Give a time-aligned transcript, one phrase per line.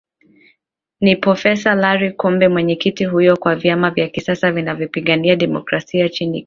[1.01, 6.39] ni pofesa lari kumbi mwenyekiti huyo wa vyama vya kisiasa vinavyopigania demokrasia nchini kenya